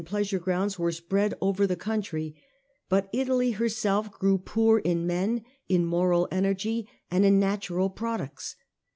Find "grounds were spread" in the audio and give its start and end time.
0.39-1.35